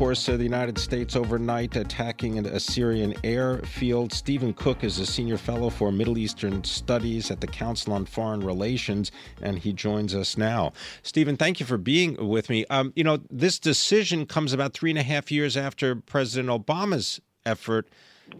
[0.00, 4.14] course, uh, the United States overnight attacking a Syrian airfield.
[4.14, 8.40] Steven Cook is a senior fellow for Middle Eastern Studies at the Council on Foreign
[8.40, 10.72] Relations, and he joins us now.
[11.02, 12.64] Steven, thank you for being with me.
[12.70, 17.20] Um, you know, this decision comes about three and a half years after President Obama's
[17.44, 17.86] effort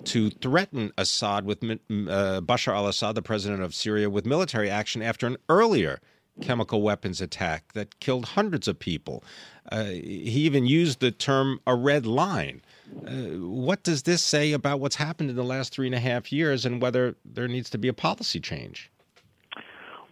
[0.04, 5.27] to threaten Assad with uh, Bashar al-Assad, the president of Syria, with military action after
[5.27, 6.01] an earlier
[6.40, 9.22] chemical weapons attack that killed hundreds of people.
[9.70, 12.62] Uh, he even used the term a red line.
[13.06, 16.32] Uh, what does this say about what's happened in the last three and a half
[16.32, 18.90] years and whether there needs to be a policy change?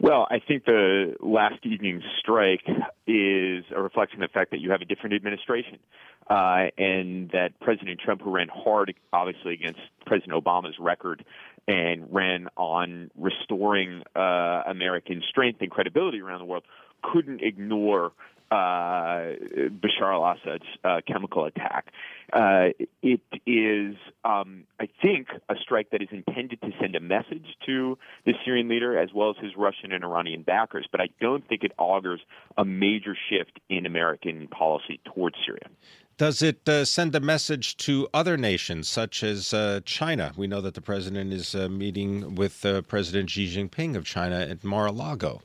[0.01, 2.63] Well, I think the last evening's strike
[3.07, 5.79] is a reflection of the fact that you have a different administration,
[6.31, 11.25] uh, and that President Trump, who ran hard, obviously, against President Obama's record
[11.69, 16.65] and ran on restoring uh, American strength and credibility around the world,
[17.03, 18.13] couldn't ignore
[18.51, 19.35] uh,
[19.83, 21.93] Bashar al-Assad's uh, chemical attack.
[22.33, 22.69] Uh,
[23.03, 23.95] it is,
[24.25, 28.69] um, I think, a strike that is intended to send a message to the Syrian
[28.69, 32.21] leader as well as his Russian and Iranian backers, but I don't think it augurs
[32.57, 35.69] a major shift in American policy towards Syria.
[36.19, 40.33] Does it uh, send a message to other nations such as uh, China?
[40.37, 44.41] We know that the president is uh, meeting with uh, President Xi Jinping of China
[44.41, 45.43] at Mar-a-Lago.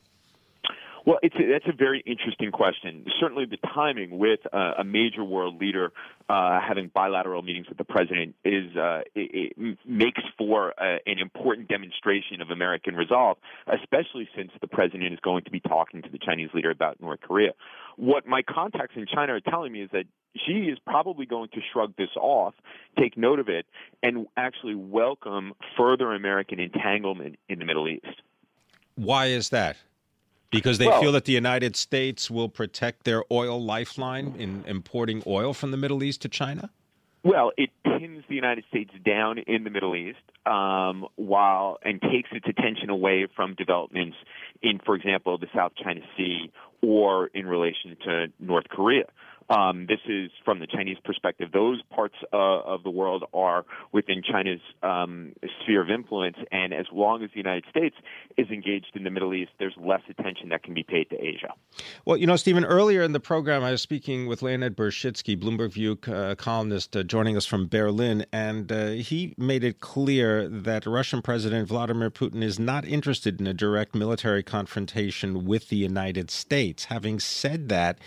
[1.06, 3.06] Well, it's a, that's a very interesting question.
[3.20, 5.92] Certainly, the timing with uh, a major world leader
[6.30, 11.20] uh, having bilateral meetings with the president is uh, it, it makes for uh, an
[11.20, 13.38] important demonstration of American resolve,
[13.68, 17.20] especially since the president is going to be talking to the Chinese leader about North
[17.20, 17.52] Korea.
[17.98, 20.06] What my contacts in China are telling me is that
[20.46, 22.54] Xi is probably going to shrug this off,
[22.98, 23.66] take note of it,
[24.02, 28.22] and actually welcome further American entanglement in the Middle East.
[28.96, 29.76] Why is that?
[30.54, 35.24] Because they well, feel that the United States will protect their oil lifeline in importing
[35.26, 36.70] oil from the Middle East to China?
[37.24, 42.30] Well, it pins the United States down in the Middle East, um, while and takes
[42.32, 44.18] its attention away from developments
[44.62, 49.06] in, for example, the South China Sea or in relation to North Korea.
[49.50, 51.50] Um, this is from the Chinese perspective.
[51.52, 56.86] Those parts uh, of the world are within China's um, sphere of influence, and as
[56.92, 57.96] long as the United States
[58.38, 61.54] is engaged in the Middle East, there's less attention that can be paid to Asia.
[62.06, 65.74] Well, you know, Steven, earlier in the program, I was speaking with Leonid Bershidsky, Bloomberg
[65.74, 70.86] View uh, columnist, uh, joining us from Berlin, and uh, he made it clear that
[70.86, 76.30] Russian President Vladimir Putin is not interested in a direct military confrontation with the United
[76.32, 76.86] States.
[76.86, 78.00] Having said that,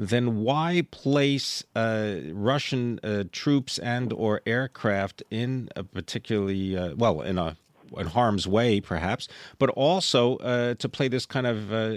[0.00, 7.20] then why place uh, Russian uh, troops and or aircraft in a particularly uh, well
[7.20, 7.56] in a
[7.98, 9.28] in harm's way, perhaps,
[9.58, 11.96] but also uh, to play this kind of uh,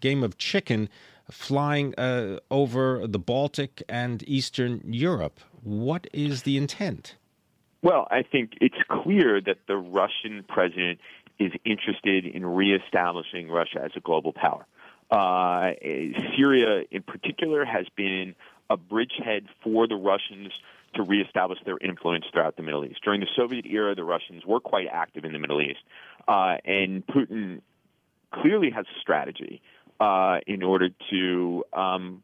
[0.00, 0.88] game of chicken,
[1.30, 5.40] flying uh, over the Baltic and Eastern Europe.
[5.62, 7.16] What is the intent?
[7.82, 11.00] Well, I think it's clear that the Russian president
[11.38, 14.64] is interested in reestablishing Russia as a global power.
[15.12, 15.72] Uh,
[16.34, 18.34] Syria, in particular, has been
[18.70, 20.50] a bridgehead for the Russians
[20.94, 23.00] to reestablish their influence throughout the Middle East.
[23.04, 25.80] During the Soviet era, the Russians were quite active in the Middle East,
[26.26, 27.60] uh, and Putin
[28.32, 29.60] clearly has a strategy
[30.00, 32.22] uh, in order to um,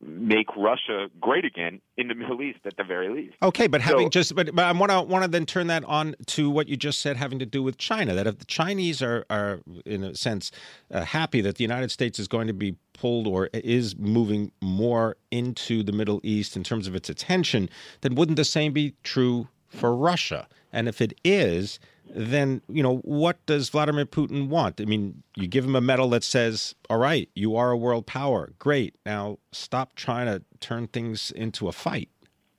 [0.00, 3.36] make Russia great again in the Middle East at the very least.
[3.42, 5.84] Okay, but having so, just but, but I want to want to then turn that
[5.84, 8.14] on to what you just said having to do with China.
[8.14, 10.50] That if the Chinese are are in a sense
[10.92, 15.16] uh, happy that the United States is going to be pulled or is moving more
[15.30, 17.68] into the Middle East in terms of its attention,
[18.00, 20.48] then wouldn't the same be true for Russia?
[20.72, 21.78] And if it is,
[22.14, 24.80] then you know what does Vladimir Putin want?
[24.80, 28.06] I mean, you give him a medal that says, "All right, you are a world
[28.06, 28.52] power.
[28.58, 28.94] Great.
[29.06, 32.08] Now stop trying to turn things into a fight."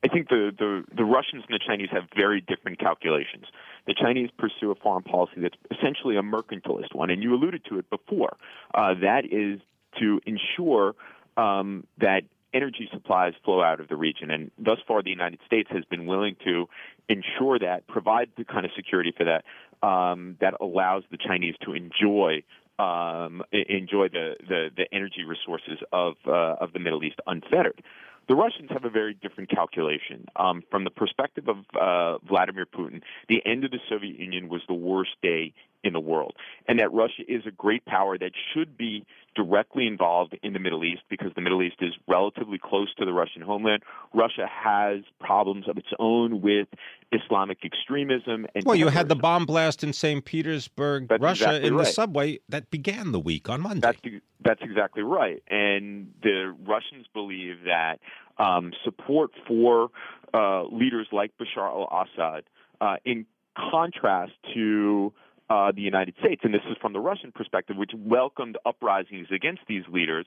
[0.03, 3.45] I think the, the, the Russians and the Chinese have very different calculations.
[3.85, 7.79] The Chinese pursue a foreign policy that's essentially a mercantilist one, and you alluded to
[7.79, 8.37] it before.
[8.73, 9.59] Uh, that is
[9.99, 10.95] to ensure
[11.35, 12.21] um, that
[12.53, 14.31] energy supplies flow out of the region.
[14.31, 16.67] And thus far, the United States has been willing to
[17.07, 19.43] ensure that, provide the kind of security for that
[19.85, 22.43] um, that allows the Chinese to enjoy
[22.79, 27.83] um, enjoy the, the, the energy resources of uh, of the Middle East unfettered.
[28.29, 30.27] The Russians have a very different calculation.
[30.35, 34.61] Um, from the perspective of uh, Vladimir Putin, the end of the Soviet Union was
[34.67, 35.53] the worst day
[35.83, 36.35] in the world,
[36.67, 39.05] and that Russia is a great power that should be
[39.35, 43.13] directly involved in the Middle East because the Middle East is relatively close to the
[43.13, 43.83] Russian homeland.
[44.13, 46.67] Russia has problems of its own with
[47.11, 48.45] Islamic extremism.
[48.53, 50.23] And well, you had the bomb blast in St.
[50.25, 51.85] Petersburg, That's Russia, exactly in right.
[51.85, 53.81] the subway that began the week on Monday.
[53.81, 53.99] That's
[54.41, 57.99] that's exactly right, and the Russians believe that
[58.37, 59.89] um, support for
[60.33, 62.43] uh, leaders like Bashar al-Assad,
[62.81, 63.25] uh, in
[63.57, 65.13] contrast to
[65.49, 69.61] uh, the United States, and this is from the Russian perspective, which welcomed uprisings against
[69.67, 70.25] these leaders.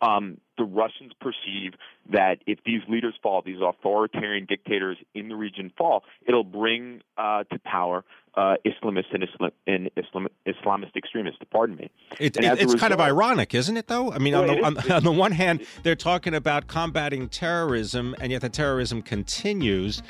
[0.00, 1.74] Um, the Russians perceive
[2.10, 7.44] that if these leaders fall, these authoritarian dictators in the region fall, it'll bring uh,
[7.44, 8.04] to power
[8.34, 11.38] uh, Islamists and, Islam- and Islam- Islamist extremists.
[11.52, 11.90] Pardon me.
[12.18, 13.86] It, it- it's kind of ironic, isn't it?
[13.86, 14.90] Though I mean, on, the, on, is.
[14.90, 20.02] on the one hand, they're talking about combating terrorism, and yet the terrorism continues,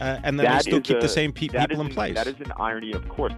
[0.00, 2.14] uh, and then they still keep a- the same pe- people in an- place.
[2.14, 3.32] That is an irony, of course.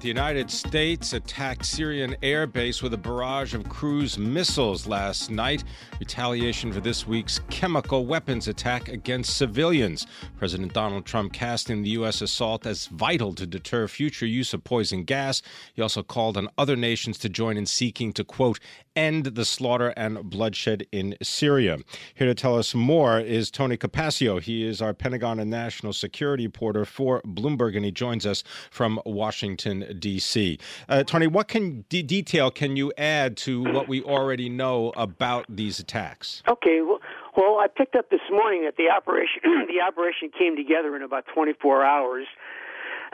[0.00, 5.62] The United States attacked Syrian air base with a barrage of cruise missiles last night,
[5.98, 10.06] retaliation for this week's chemical weapons attack against civilians.
[10.38, 12.22] President Donald Trump casting the U.S.
[12.22, 15.42] assault as vital to deter future use of poison gas.
[15.74, 18.58] He also called on other nations to join in seeking to, quote,
[18.96, 21.78] end the slaughter and bloodshed in Syria.
[22.14, 24.40] Here to tell us more is Tony Capaccio.
[24.40, 28.98] He is our Pentagon and national security reporter for Bloomberg, and he joins us from
[29.04, 30.58] Washington, D.C.
[30.88, 35.46] Uh, Tony, what can de- detail can you add to what we already know about
[35.48, 36.42] these attacks?
[36.48, 37.00] Okay, well,
[37.36, 41.24] well, I picked up this morning that the operation the operation came together in about
[41.32, 42.26] 24 hours.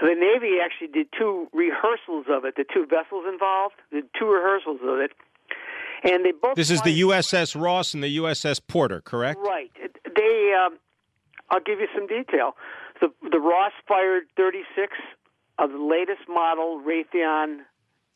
[0.00, 2.56] The Navy actually did two rehearsals of it.
[2.56, 5.12] The two vessels involved did two rehearsals of it,
[6.04, 6.56] and they both.
[6.56, 9.38] This is the USS Ross and the USS Porter, correct?
[9.40, 9.70] Right.
[10.14, 10.54] They.
[10.54, 10.78] Um,
[11.50, 12.56] I'll give you some detail.
[13.00, 14.92] The the Ross fired 36
[15.58, 17.60] of the latest model Raytheon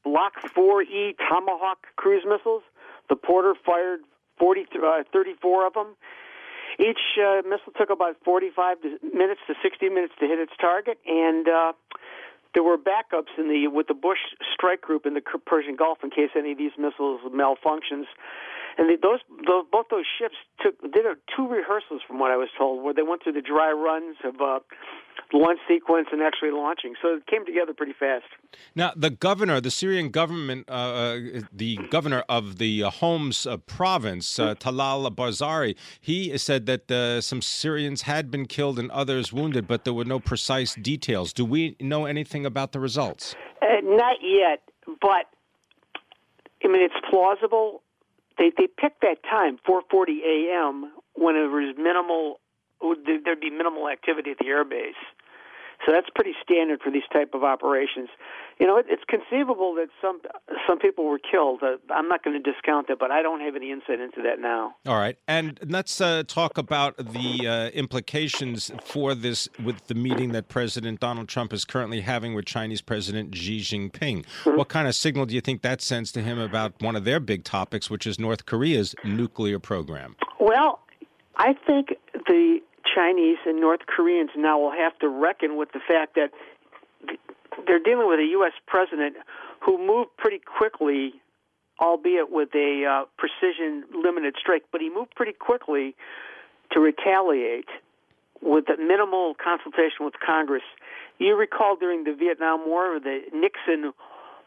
[0.04, 2.62] Block 4E Tomahawk cruise missiles.
[3.08, 4.00] The Porter fired
[4.38, 5.96] 40, uh, 34 of them.
[6.78, 10.98] Each uh, missile took about 45 to- minutes to 60 minutes to hit its target,
[11.04, 11.72] and uh,
[12.54, 14.18] there were backups in the with the Bush
[14.54, 18.06] strike group in the Persian Gulf in case any of these missiles malfunctions.
[18.78, 22.48] And those, those both those ships took did a, two rehearsals, from what I was
[22.56, 24.60] told, where they went through the dry runs of uh,
[25.32, 26.94] launch sequence and actually launching.
[27.00, 28.24] So it came together pretty fast.
[28.74, 33.56] Now, the governor, the Syrian government, uh, uh, the governor of the uh, Homs uh,
[33.58, 39.32] province, uh, Talal Barazi, he said that uh, some Syrians had been killed and others
[39.32, 41.32] wounded, but there were no precise details.
[41.32, 43.34] Do we know anything about the results?
[43.62, 44.62] Uh, not yet,
[45.00, 45.26] but
[46.64, 47.82] I mean it's plausible.
[48.38, 52.39] They they picked that time, 4:40 a.m., when it was minimal.
[52.80, 55.00] There'd be minimal activity at the airbase.
[55.86, 58.08] So that's pretty standard for these type of operations.
[58.58, 60.20] You know, it, it's conceivable that some
[60.68, 61.62] some people were killed.
[61.62, 64.40] Uh, I'm not going to discount that, but I don't have any insight into that
[64.40, 64.74] now.
[64.86, 70.32] All right, and let's uh, talk about the uh, implications for this with the meeting
[70.32, 74.26] that President Donald Trump is currently having with Chinese President Xi Jinping.
[74.44, 77.20] What kind of signal do you think that sends to him about one of their
[77.20, 80.14] big topics, which is North Korea's nuclear program?
[80.38, 80.80] Well,
[81.36, 81.94] I think
[82.26, 82.60] the
[82.94, 86.30] Chinese and North Koreans now will have to reckon with the fact that
[87.66, 88.52] they're dealing with a U.S.
[88.66, 89.16] president
[89.60, 91.14] who moved pretty quickly,
[91.80, 95.94] albeit with a uh, precision limited strike, but he moved pretty quickly
[96.72, 97.68] to retaliate
[98.42, 100.62] with a minimal consultation with Congress.
[101.18, 103.92] You recall during the Vietnam War that Nixon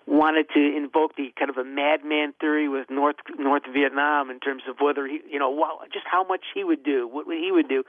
[0.05, 4.63] wanted to invoke the kind of a madman theory with North North Vietnam in terms
[4.69, 7.69] of whether he, you know, well, just how much he would do, what he would
[7.69, 7.83] do.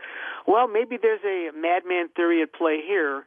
[0.46, 3.26] Well, maybe there's a madman theory at play here.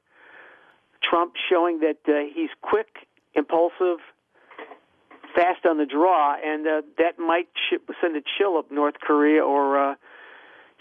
[1.04, 2.88] Trump showing that uh, he's quick,
[3.36, 4.00] impulsive,
[5.36, 9.44] fast on the draw, and uh, that might sh- send a chill up North Korea
[9.44, 9.96] or uh,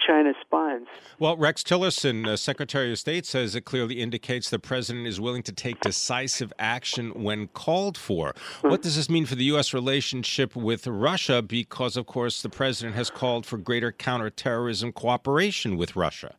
[0.07, 0.87] China's spines.
[1.19, 5.43] Well, Rex Tillerson, uh, Secretary of State, says it clearly indicates the president is willing
[5.45, 8.35] to take decisive action when called for.
[8.61, 9.75] What does this mean for the U.S.
[9.75, 11.43] relationship with Russia?
[11.43, 16.35] Because, of course, the president has called for greater counterterrorism cooperation with Russia.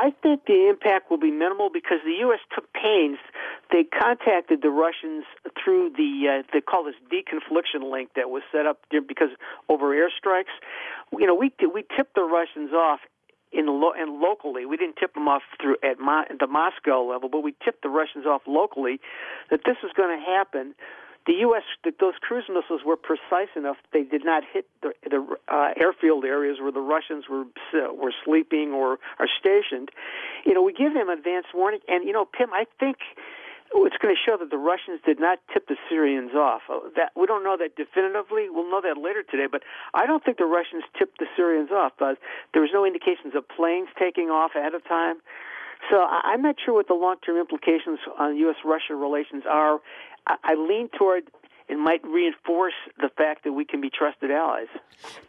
[0.00, 2.40] I think the impact will be minimal because the U.S.
[2.54, 3.18] took pains.
[3.70, 5.24] They contacted the Russians
[5.62, 9.30] through the uh, they call this deconfliction link that was set up because
[9.68, 10.52] over airstrikes.
[11.12, 13.00] You know, we we tipped the Russians off
[13.52, 14.66] in lo- and locally.
[14.66, 17.88] We didn't tip them off through at Mo- the Moscow level, but we tipped the
[17.88, 19.00] Russians off locally
[19.50, 20.74] that this was going to happen
[21.26, 21.62] the U.S.
[22.00, 26.58] those cruise missiles were precise enough; they did not hit the, the uh, airfield areas
[26.60, 27.44] where the Russians were
[27.74, 29.90] uh, were sleeping or are stationed.
[30.44, 32.96] You know, we give them advance warning, and you know, Pim, I think
[33.86, 36.62] it's going to show that the Russians did not tip the Syrians off.
[36.68, 38.48] Uh, that we don't know that definitively.
[38.50, 39.46] We'll know that later today.
[39.50, 39.62] But
[39.94, 41.92] I don't think the Russians tipped the Syrians off.
[41.98, 42.18] But
[42.52, 45.16] there was no indications of planes taking off ahead of time.
[45.90, 49.80] So I'm not sure what the long-term implications on U.S.-Russia relations are.
[50.26, 51.24] I lean toward
[51.68, 54.68] it might reinforce the fact that we can be trusted allies.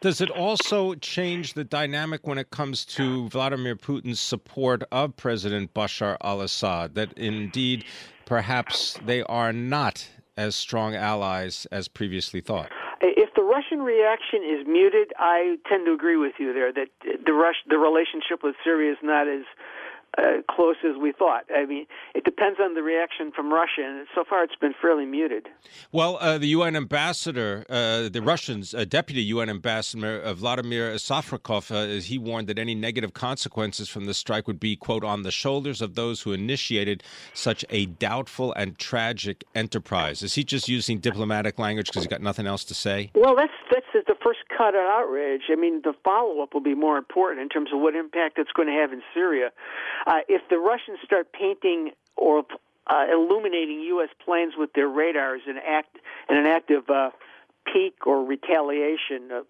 [0.01, 5.73] Does it also change the dynamic when it comes to Vladimir Putin's support of President
[5.73, 6.95] Bashar al Assad?
[6.95, 7.85] That indeed,
[8.25, 12.71] perhaps they are not as strong allies as previously thought?
[13.01, 16.87] If the Russian reaction is muted, I tend to agree with you there that
[17.25, 19.43] the Rush, the relationship with Syria is not as
[20.17, 21.45] uh, close as we thought.
[21.55, 25.05] I mean, it depends on the reaction from Russia, and so far it's been fairly
[25.05, 25.47] muted.
[25.91, 31.71] Well, uh, the UN ambassador, uh, the Russians' uh, deputy UN ambassador uh, Vladimir Safronkov,
[31.71, 35.31] uh, he warned that any negative consequences from the strike would be, quote, on the
[35.31, 37.03] shoulders of those who initiated
[37.33, 40.21] such a doubtful and tragic enterprise.
[40.21, 43.11] Is he just using diplomatic language because he's got nothing else to say?
[43.15, 45.43] Well, that's that's the first cut at outrage.
[45.51, 48.51] I mean, the follow up will be more important in terms of what impact it's
[48.51, 49.51] going to have in Syria.
[50.05, 52.43] Uh, if the Russians start painting or
[52.87, 54.09] uh, illuminating U.S.
[54.23, 55.97] planes with their radars in act
[56.29, 57.11] in an act of uh,
[57.65, 59.41] pique or retaliation, uh,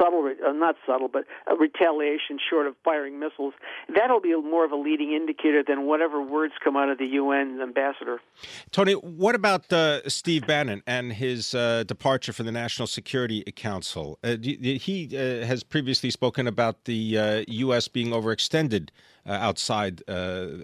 [0.00, 1.24] subtle, uh, not subtle, but
[1.58, 3.54] retaliation short of firing missiles,
[3.94, 7.60] that'll be more of a leading indicator than whatever words come out of the UN
[7.60, 8.20] ambassador.
[8.70, 14.18] Tony, what about uh, Steve Bannon and his uh, departure from the National Security Council?
[14.22, 17.86] Uh, he uh, has previously spoken about the U.S.
[17.86, 18.90] Uh, being overextended
[19.26, 20.02] outside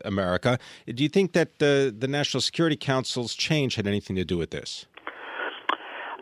[0.05, 0.59] America.
[0.87, 4.87] Do you think that the National Security Council's change had anything to do with this?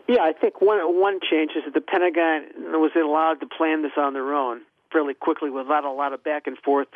[0.07, 3.93] Yeah, I think one one change is that the Pentagon was allowed to plan this
[3.97, 6.87] on their own fairly quickly without a lot of back and forth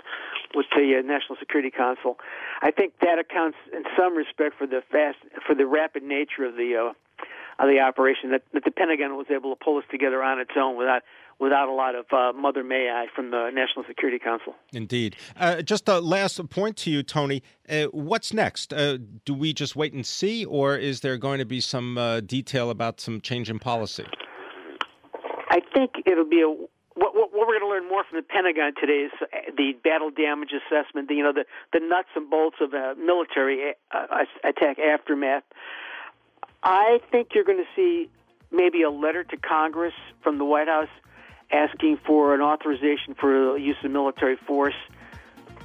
[0.54, 2.18] with the uh, National Security Council.
[2.62, 6.56] I think that accounts in some respect for the fast for the rapid nature of
[6.56, 6.94] the uh,
[7.64, 10.52] of the operation that, that the Pentagon was able to pull this together on its
[10.56, 11.02] own without
[11.40, 14.56] without a lot of uh, mother may I from the National Security Council.
[14.74, 15.16] Indeed.
[15.36, 17.44] Uh, just a last point to you, Tony.
[17.70, 18.74] Uh, what's next?
[18.74, 22.22] Uh, do we just wait and see, or is there going to be some uh,
[22.22, 24.06] detail about some change in policy?
[25.50, 26.50] I think it'll be a
[26.98, 29.74] what, what, what, we're going to learn more from the Pentagon today is uh, the
[29.84, 34.26] battle damage assessment, the, you know, the, the nuts and bolts of a military uh,
[34.44, 35.44] attack aftermath.
[36.64, 38.10] I think you're going to see
[38.52, 40.90] maybe a letter to Congress from the White House
[41.52, 44.76] asking for an authorization for use of military force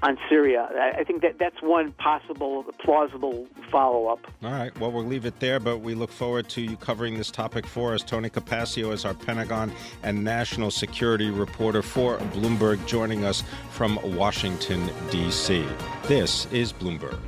[0.03, 0.69] on Syria.
[0.99, 4.19] I think that that's one possible, plausible follow up.
[4.43, 4.77] All right.
[4.81, 7.95] Well, we'll leave it there, but we look forward to you covering this topic for
[7.95, 8.03] us.
[8.03, 9.73] Tony Capaccio is our Pentagon
[10.03, 15.65] and national security reporter for Bloomberg, joining us from Washington, D.C.
[16.09, 17.21] This is Bloomberg.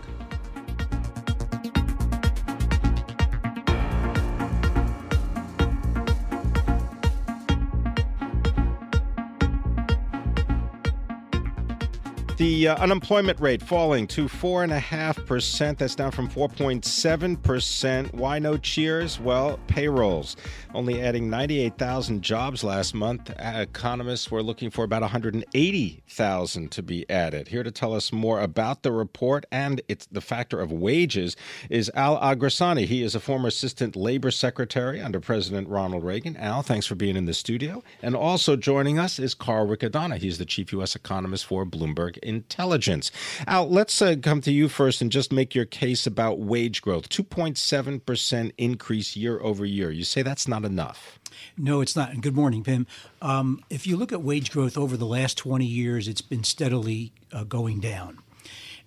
[12.36, 15.78] The uh, unemployment rate falling to 4.5%.
[15.78, 18.12] That's down from 4.7%.
[18.12, 19.20] Why no cheers?
[19.20, 20.36] Well, payrolls.
[20.74, 23.30] Only adding 98,000 jobs last month.
[23.38, 27.46] Economists were looking for about 180,000 to be added.
[27.46, 31.36] Here to tell us more about the report and it's the factor of wages
[31.70, 32.86] is Al Angrisani.
[32.86, 36.36] He is a former assistant labor secretary under President Ronald Reagan.
[36.38, 37.84] Al, thanks for being in the studio.
[38.02, 40.18] And also joining us is Carl Riccadonna.
[40.18, 40.96] He's the chief U.S.
[40.96, 43.10] economist for Bloomberg intelligence.
[43.46, 47.08] Al, let's uh, come to you first and just make your case about wage growth.
[47.08, 49.90] 2.7% increase year over year.
[49.90, 51.18] You say that's not enough.
[51.56, 52.10] No, it's not.
[52.10, 52.86] And good morning, Pim.
[53.22, 57.12] Um, if you look at wage growth over the last 20 years, it's been steadily
[57.32, 58.18] uh, going down.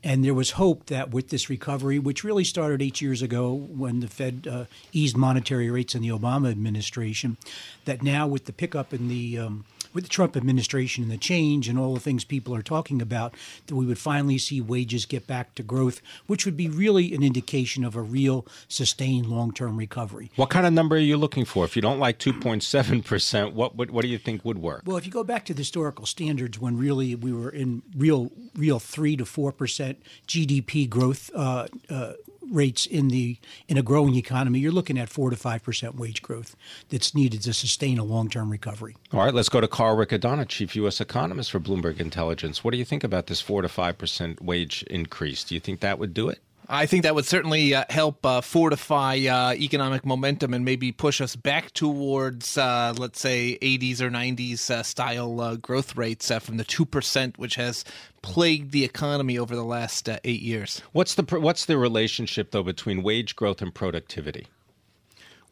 [0.03, 4.00] And there was hope that with this recovery, which really started eight years ago when
[4.00, 7.38] the Fed uh, eased monetary rates in the Obama administration,
[7.86, 9.65] that now with the pickup in the um,
[9.98, 13.34] with the Trump administration and the change and all the things people are talking about,
[13.66, 17.24] that we would finally see wages get back to growth, which would be really an
[17.24, 20.30] indication of a real sustained long term recovery.
[20.36, 21.66] What kind of number are you looking for?
[21.66, 24.84] If you don't like 2.7%, what, what, what do you think would work?
[24.86, 28.32] Well, if you go back to the historical standards when really we were in real,
[28.56, 29.96] real 3 to 4%
[30.27, 32.13] GDP growth uh, uh,
[32.51, 33.38] rates in the
[33.68, 36.56] in a growing economy, you're looking at four to five percent wage growth
[36.89, 38.96] that's needed to sustain a long term recovery.
[39.13, 41.01] All right, let's go to Carl Riccadonna, chief U.S.
[41.01, 42.63] economist for Bloomberg Intelligence.
[42.63, 45.44] What do you think about this four to five percent wage increase?
[45.44, 46.39] Do you think that would do it?
[46.70, 51.22] I think that would certainly uh, help uh, fortify uh, economic momentum and maybe push
[51.22, 56.58] us back towards, uh, let's say, 80s or 90s uh, style uh, growth rates from
[56.58, 57.86] the 2%, which has
[58.22, 60.82] plagued the economy over the last eight years.
[60.92, 64.48] What's the, what's the relationship, though, between wage growth and productivity?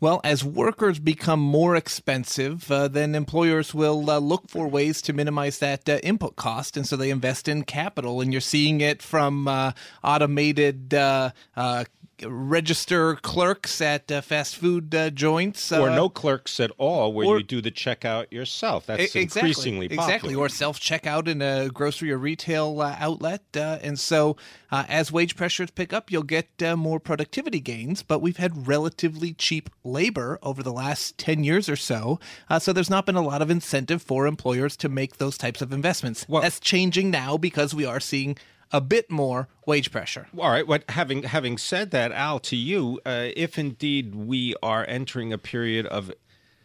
[0.01, 5.13] Well, as workers become more expensive, uh, then employers will uh, look for ways to
[5.13, 8.19] minimize that uh, input cost, and so they invest in capital.
[8.19, 9.71] And you're seeing it from uh,
[10.03, 11.85] automated uh, uh,
[12.23, 17.27] register clerks at uh, fast food uh, joints, uh, or no clerks at all, where
[17.27, 18.85] or, you do the checkout yourself.
[18.85, 20.03] That's exactly, increasingly popular.
[20.03, 23.43] Exactly, or self checkout in a grocery or retail uh, outlet.
[23.55, 24.37] Uh, and so,
[24.71, 28.03] uh, as wage pressures pick up, you'll get more productivity gains.
[28.03, 32.19] But we've had relatively cheap labor over the last ten years or so,
[32.59, 35.73] so there's not been a lot of incentive for employers to make those types of
[35.73, 36.25] investments.
[36.27, 38.37] Well, That's changing now because we are seeing
[38.71, 40.27] a bit more wage pressure.
[40.37, 40.67] All right.
[40.67, 45.37] What having having said that, Al, to you, uh, if indeed we are entering a
[45.37, 46.11] period of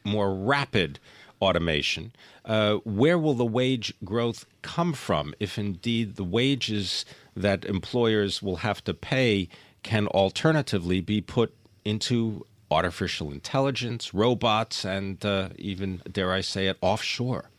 [0.04, 0.98] more rapid
[1.40, 2.12] automation,
[2.44, 5.34] uh, where will the wage growth come from?
[5.40, 7.04] If indeed the wages
[7.36, 9.48] that employers will have to pay
[9.82, 11.54] can alternatively be put
[11.84, 17.50] into artificial intelligence, robots, and uh, even dare I say it, offshore.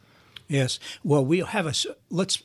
[0.48, 0.80] Yes.
[1.04, 1.74] Well, we have a
[2.10, 2.44] let's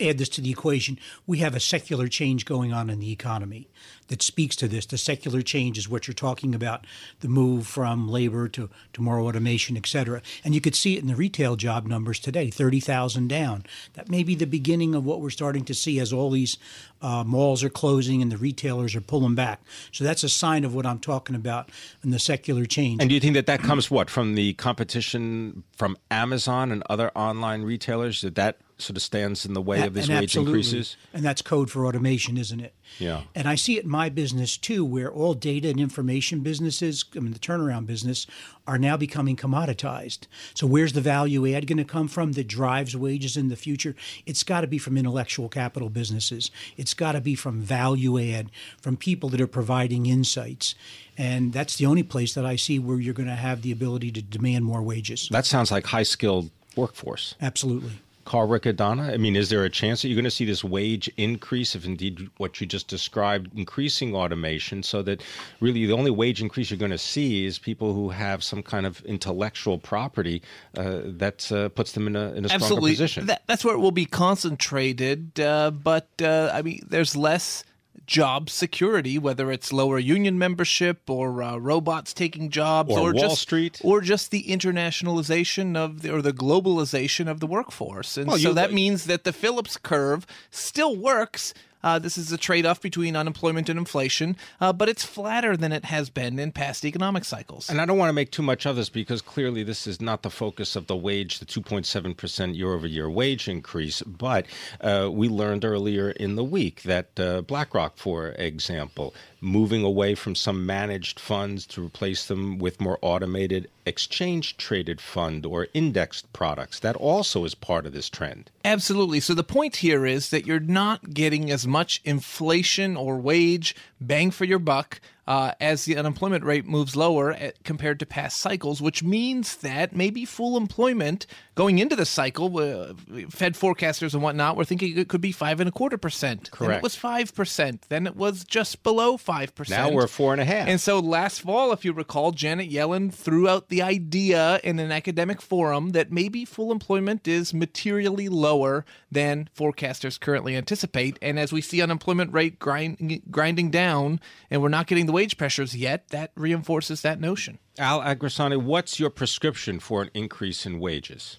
[0.00, 3.68] add this to the equation, we have a secular change going on in the economy
[4.08, 4.86] that speaks to this.
[4.86, 6.86] The secular change is what you're talking about,
[7.20, 10.20] the move from labor to, to more automation, et cetera.
[10.44, 13.64] And you could see it in the retail job numbers today, 30,000 down.
[13.94, 16.58] That may be the beginning of what we're starting to see as all these
[17.02, 19.62] uh, malls are closing and the retailers are pulling back.
[19.92, 21.70] So that's a sign of what I'm talking about
[22.02, 23.00] in the secular change.
[23.00, 27.10] And do you think that that comes what from the competition from Amazon and other
[27.16, 28.22] online retailers?
[28.22, 30.96] That that sort of stands in the way of these wage increases?
[31.12, 32.74] And that's code for automation, isn't it?
[32.98, 33.22] Yeah.
[33.34, 37.20] And I see it in my business too, where all data and information businesses, I
[37.20, 38.26] mean, the turnaround business,
[38.66, 40.26] are now becoming commoditized.
[40.54, 43.94] So, where's the value add going to come from that drives wages in the future?
[44.26, 46.50] It's got to be from intellectual capital businesses.
[46.76, 50.74] It's got to be from value add, from people that are providing insights.
[51.18, 54.10] And that's the only place that I see where you're going to have the ability
[54.12, 55.28] to demand more wages.
[55.30, 57.34] That sounds like high skilled workforce.
[57.40, 57.92] Absolutely.
[58.24, 59.12] Carl Riccadonna?
[59.12, 61.84] I mean, is there a chance that you're going to see this wage increase if
[61.84, 65.22] indeed what you just described, increasing automation, so that
[65.60, 68.86] really the only wage increase you're going to see is people who have some kind
[68.86, 70.42] of intellectual property
[70.76, 72.92] uh, that uh, puts them in a, in a stronger Absolutely.
[72.92, 73.26] position?
[73.26, 75.40] That, that's where it will be concentrated.
[75.40, 77.64] Uh, but, uh, I mean, there's less
[78.06, 83.28] job security, whether it's lower union membership or uh, robots taking jobs, or, or Wall
[83.28, 88.16] just Street, or just the internationalization of the, or the globalization of the workforce.
[88.16, 92.32] And well, so you, that means that the Phillips curve still works uh, this is
[92.32, 96.38] a trade off between unemployment and inflation, uh, but it's flatter than it has been
[96.38, 97.68] in past economic cycles.
[97.70, 100.22] And I don't want to make too much of this because clearly this is not
[100.22, 104.02] the focus of the wage, the 2.7% year over year wage increase.
[104.02, 104.46] But
[104.80, 110.34] uh, we learned earlier in the week that uh, BlackRock, for example, moving away from
[110.34, 116.78] some managed funds to replace them with more automated exchange traded fund or indexed products.
[116.80, 118.50] That also is part of this trend.
[118.64, 119.20] Absolutely.
[119.20, 124.30] So the point here is that you're not getting as much inflation or wage bang
[124.30, 125.00] for your buck
[125.30, 129.94] uh, as the unemployment rate moves lower at, compared to past cycles, which means that
[129.94, 132.94] maybe full employment going into the cycle, uh,
[133.28, 136.50] Fed forecasters and whatnot were thinking it could be five and a quarter percent.
[136.50, 136.68] Correct.
[136.68, 137.86] Then it was five percent.
[137.88, 139.92] Then it was just below five percent.
[139.92, 140.66] Now we're four and a half.
[140.66, 144.90] And so last fall, if you recall, Janet Yellen threw out the idea in an
[144.90, 151.20] academic forum that maybe full employment is materially lower than forecasters currently anticipate.
[151.22, 154.18] And as we see unemployment rate grind, grinding down,
[154.50, 157.58] and we're not getting the wage pressures yet, that reinforces that notion.
[157.78, 161.36] Al Angrisani, what's your prescription for an increase in wages?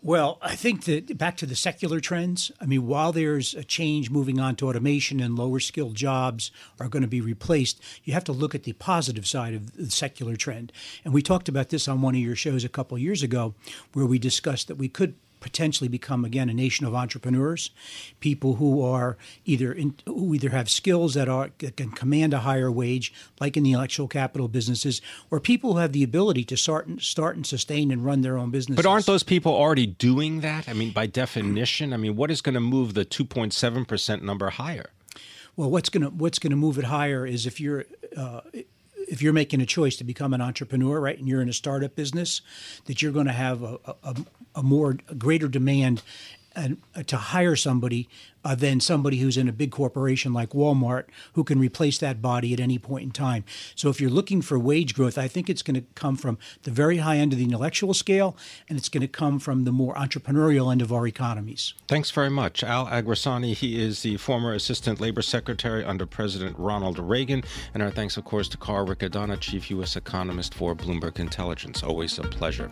[0.00, 2.50] Well, I think that back to the secular trends.
[2.62, 6.88] I mean, while there's a change moving on to automation and lower skilled jobs are
[6.88, 10.36] going to be replaced, you have to look at the positive side of the secular
[10.36, 10.72] trend.
[11.04, 13.54] And we talked about this on one of your shows a couple years ago,
[13.92, 15.14] where we discussed that we could
[15.44, 17.70] potentially become again a nation of entrepreneurs,
[18.18, 22.40] people who are either in, who either have skills that are that can command a
[22.40, 26.56] higher wage, like in the intellectual capital businesses, or people who have the ability to
[26.56, 28.82] start and start and sustain and run their own businesses.
[28.82, 30.66] But aren't those people already doing that?
[30.66, 33.84] I mean, by definition, I mean, what is going to move the two point seven
[33.84, 34.90] percent number higher?
[35.56, 37.84] Well, what's going to what's going to move it higher is if you're
[38.16, 38.40] uh,
[39.08, 41.94] if you're making a choice to become an entrepreneur, right, and you're in a startup
[41.94, 42.40] business,
[42.86, 44.16] that you're going to have a, a,
[44.54, 46.02] a more a greater demand
[46.56, 48.08] and, uh, to hire somebody
[48.44, 52.52] uh, than somebody who's in a big corporation like Walmart who can replace that body
[52.52, 53.44] at any point in time.
[53.74, 56.70] So if you're looking for wage growth, I think it's going to come from the
[56.70, 58.36] very high end of the intellectual scale,
[58.68, 61.74] and it's going to come from the more entrepreneurial end of our economies.
[61.88, 63.54] Thanks very much, Al Angrisani.
[63.54, 68.24] He is the former Assistant Labor Secretary under President Ronald Reagan, and our thanks, of
[68.24, 69.96] course, to Carl Riccadonna, Chief U.S.
[69.96, 71.82] Economist for Bloomberg Intelligence.
[71.82, 72.68] Always a pleasure.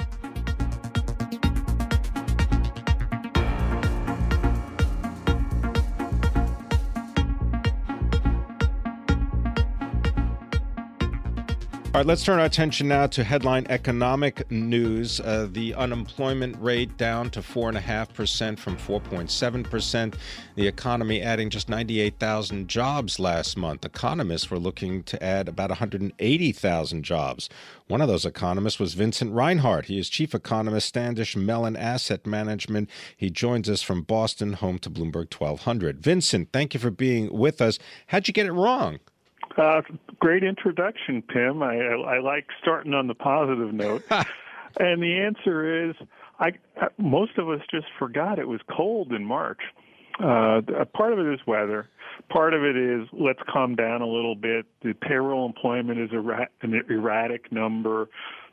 [11.94, 15.20] All right, let's turn our attention now to headline economic news.
[15.20, 20.14] Uh, the unemployment rate down to 4.5% from 4.7%.
[20.54, 23.84] The economy adding just 98,000 jobs last month.
[23.84, 27.50] Economists were looking to add about 180,000 jobs.
[27.88, 29.84] One of those economists was Vincent Reinhart.
[29.84, 32.88] He is chief economist, Standish Mellon Asset Management.
[33.14, 36.00] He joins us from Boston, home to Bloomberg 1200.
[36.00, 37.78] Vincent, thank you for being with us.
[38.06, 38.98] How'd you get it wrong?
[39.56, 39.82] Uh,
[40.18, 41.62] great introduction, Pim.
[41.62, 44.02] I, I, I like starting on the positive note.
[44.10, 45.94] and the answer is,
[46.38, 46.52] I
[46.98, 49.60] most of us just forgot it was cold in March.
[50.18, 50.60] Uh,
[50.92, 51.88] part of it is weather.
[52.28, 54.66] Part of it is let's calm down a little bit.
[54.82, 58.08] The payroll employment is a, an erratic number.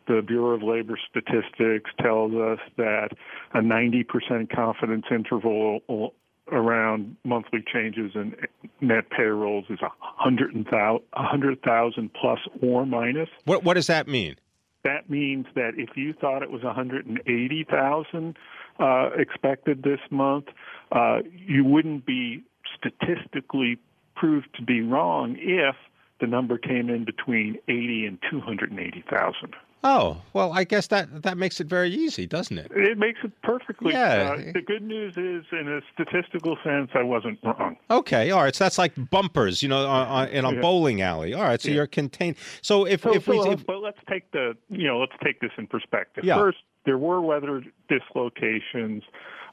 [0.07, 3.09] The Bureau of Labor Statistics tells us that
[3.53, 6.13] a 90% confidence interval
[6.51, 8.35] around monthly changes in
[8.81, 13.29] net payrolls is a hundred thousand plus or minus.
[13.45, 14.35] What what does that mean?
[14.83, 18.37] That means that if you thought it was 180,000
[18.79, 20.45] uh, expected this month,
[20.93, 22.43] uh, you wouldn't be
[22.77, 23.77] statistically
[24.15, 25.75] proved to be wrong if
[26.21, 29.55] the number came in between 80 and 280,000.
[29.81, 32.69] Oh well, I guess that that makes it very easy, doesn't it?
[32.75, 33.93] It makes it perfectly.
[33.93, 34.35] Yeah.
[34.37, 37.77] Uh, the good news is, in a statistical sense, I wasn't wrong.
[37.89, 38.53] Okay, all right.
[38.53, 40.59] So that's like bumpers, you know, on, on, in a yeah.
[40.59, 41.33] bowling alley.
[41.33, 41.75] All right, so yeah.
[41.75, 42.35] you're contained.
[42.61, 45.39] So if so, if so, we, if, but let's take the you know let's take
[45.39, 46.25] this in perspective.
[46.25, 46.35] Yeah.
[46.35, 49.03] First, there were weather dislocations.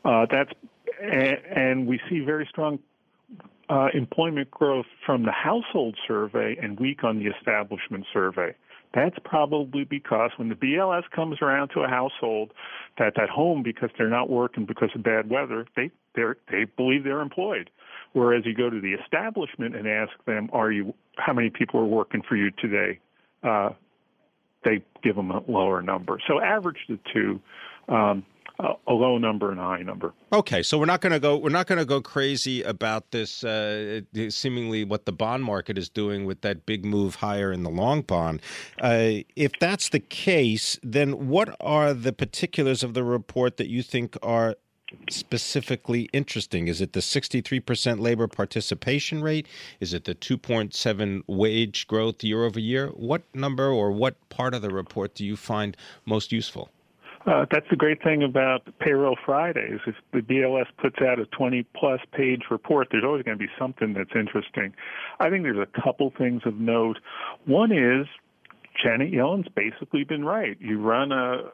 [0.04, 0.50] Uh, that's
[1.00, 2.80] and, and we see very strong
[3.68, 8.54] uh, employment growth from the household survey and weak on the establishment survey.
[8.94, 12.53] That's probably because when the BLS comes around to a household
[12.99, 17.20] that's at home because they're not working because of bad weather, they they believe they're
[17.20, 17.70] employed.
[18.14, 20.94] Whereas you go to the establishment and ask them, "Are you?
[21.18, 22.99] How many people are working for you today?"
[23.42, 23.70] Uh,
[24.64, 26.18] they give them a lower number.
[26.27, 27.40] So average the two.
[27.88, 28.25] Um,
[28.59, 30.12] a low number and a high number.
[30.33, 33.45] Okay, so we're not going to go we're not going to go crazy about this
[33.45, 37.71] uh, seemingly what the bond market is doing with that big move higher in the
[37.71, 38.40] long bond.
[38.81, 43.83] Uh, if that's the case, then what are the particulars of the report that you
[43.83, 44.57] think are
[45.11, 46.69] specifically interesting?
[46.69, 49.47] Is it the 63% labor participation rate?
[49.81, 52.88] Is it the 2.7 wage growth year over year?
[52.88, 56.71] What number or what part of the report do you find most useful?
[57.26, 59.80] Uh, that's the great thing about Payroll Fridays.
[59.86, 63.50] If the BLS puts out a 20 plus page report, there's always going to be
[63.58, 64.72] something that's interesting.
[65.18, 66.98] I think there's a couple things of note.
[67.44, 68.06] One is
[68.80, 70.56] Janet Yellen's basically been right.
[70.60, 71.50] You run a,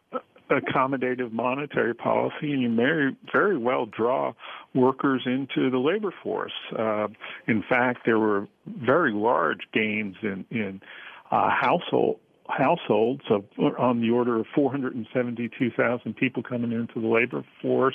[0.50, 4.35] accommodative monetary policy, and you may very well draw
[4.74, 6.52] workers into the labor force.
[6.78, 7.08] Uh,
[7.46, 10.82] in fact, there were very large gains in in
[11.30, 13.44] uh, household households of
[13.78, 17.94] on the order of 472,000 people coming into the labor force.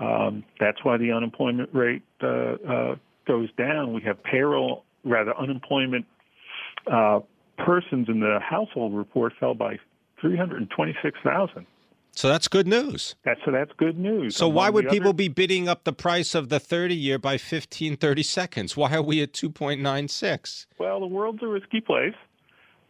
[0.00, 2.96] Um, that's why the unemployment rate uh, uh,
[3.26, 3.92] goes down.
[3.92, 6.06] We have payroll, rather unemployment
[6.90, 7.20] uh,
[7.58, 9.78] persons in the household report fell by
[10.20, 11.66] 326,000.
[12.12, 13.14] So that's good news.
[13.24, 14.34] That's so that's good news.
[14.34, 15.16] So why would people other...
[15.16, 18.76] be bidding up the price of the 30 year by 15 30 seconds?
[18.76, 20.66] Why are we at 2.96?
[20.78, 22.14] Well, the world's a risky place.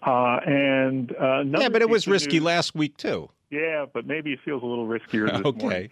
[0.02, 3.28] Uh, and uh, yeah, but it was risky last week too.
[3.50, 5.60] Yeah, but maybe it feels a little riskier this okay.
[5.60, 5.90] morning.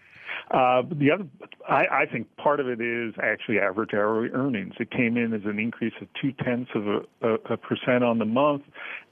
[0.51, 1.27] Uh, the other,
[1.69, 4.75] I, I think part of it is actually average hourly earnings.
[4.79, 8.19] It came in as an increase of two tenths of a, a, a percent on
[8.19, 8.63] the month,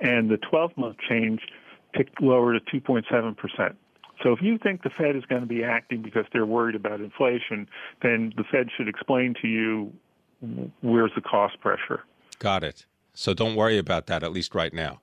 [0.00, 1.40] and the 12 month change
[1.96, 3.76] ticked lower to 2.7 percent.
[4.22, 7.00] So if you think the Fed is going to be acting because they're worried about
[7.00, 7.68] inflation,
[8.02, 9.92] then the Fed should explain to you
[10.82, 12.04] where's the cost pressure.
[12.38, 12.86] Got it.
[13.14, 15.00] So don't worry about that, at least right now.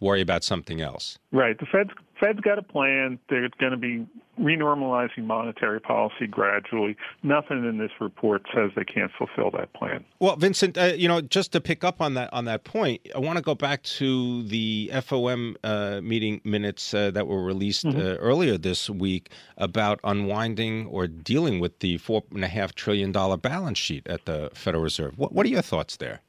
[0.00, 1.18] worry about something else.
[1.32, 1.58] Right.
[1.58, 3.18] The Fed's Fed's got a plan.
[3.28, 4.06] They're going to be
[4.38, 6.96] renormalizing monetary policy gradually.
[7.22, 10.04] Nothing in this report says they can't fulfill that plan.
[10.20, 13.18] Well, Vincent, uh, you know, just to pick up on that on that point, I
[13.18, 17.98] want to go back to the FOM uh, meeting minutes uh, that were released mm-hmm.
[17.98, 23.12] Uh, earlier this week about unwinding or dealing with the four and a half trillion
[23.12, 25.18] dollar balance sheet at the Federal Reserve.
[25.18, 26.20] What, what are your thoughts there?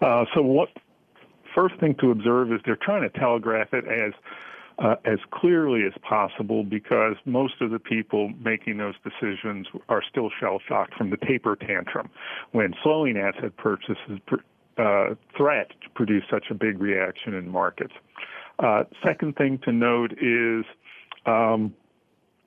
[0.00, 0.68] Uh, so, what
[1.54, 4.12] first thing to observe is they're trying to telegraph it as
[4.78, 10.30] uh, as clearly as possible because most of the people making those decisions are still
[10.40, 12.08] shell shocked from the taper tantrum
[12.52, 14.18] when slowing asset purchases
[14.78, 17.92] uh, threat to produce such a big reaction in markets.
[18.58, 20.64] Uh, second thing to note is
[21.26, 21.74] um,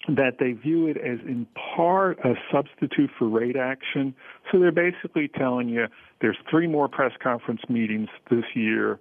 [0.07, 4.13] that they view it as in part a substitute for rate action.
[4.51, 5.87] So they're basically telling you
[6.21, 8.99] there's three more press conference meetings this year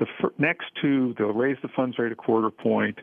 [0.00, 2.98] the f- next two, they'll raise the funds rate a quarter point.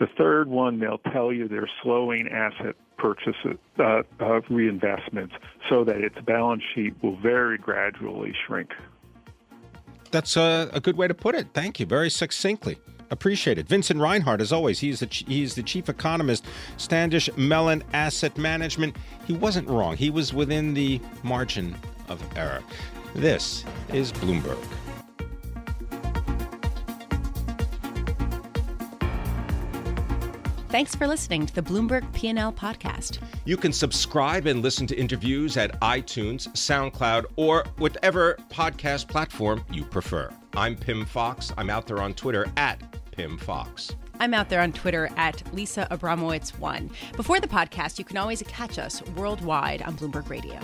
[0.00, 5.32] The third one, they'll tell you they're slowing asset purchases, uh, uh, reinvestments,
[5.68, 8.70] so that its balance sheet will very gradually shrink.
[10.10, 11.48] That's a, a good way to put it.
[11.52, 11.86] Thank you.
[11.86, 12.78] Very succinctly.
[13.10, 13.66] Appreciate it.
[13.66, 16.44] Vincent Reinhart, as always, he's the, he's the chief economist,
[16.76, 18.96] Standish Mellon Asset Management.
[19.26, 19.96] He wasn't wrong.
[19.96, 21.74] He was within the margin
[22.08, 22.62] of error.
[23.14, 24.58] This is Bloomberg.
[30.70, 33.20] Thanks for listening to the Bloomberg P&L podcast.
[33.46, 39.82] You can subscribe and listen to interviews at iTunes, SoundCloud, or whatever podcast platform you
[39.82, 40.30] prefer.
[40.54, 41.54] I'm Pim Fox.
[41.56, 42.82] I'm out there on Twitter at
[43.18, 43.96] Pim Fox.
[44.20, 47.16] I'm out there on Twitter at Lisa Abramowicz1.
[47.16, 50.56] Before the podcast, you can always catch us worldwide on Bloomberg Radio.